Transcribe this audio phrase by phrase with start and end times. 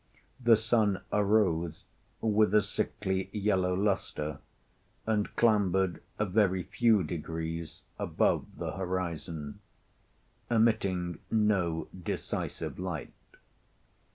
[0.39, 1.85] The sun arose
[2.21, 4.39] with a sickly yellow lustre,
[5.05, 13.13] and clambered a very few degrees above the horizon—emitting no decisive light.